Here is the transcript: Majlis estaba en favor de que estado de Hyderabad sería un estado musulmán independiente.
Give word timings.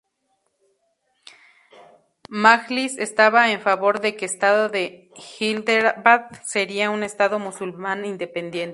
Majlis 2.29 2.97
estaba 2.97 3.51
en 3.51 3.59
favor 3.61 3.99
de 4.01 4.15
que 4.15 4.25
estado 4.25 4.67
de 4.69 5.11
Hyderabad 5.39 6.29
sería 6.43 6.89
un 6.89 7.03
estado 7.03 7.37
musulmán 7.39 8.03
independiente. 8.05 8.69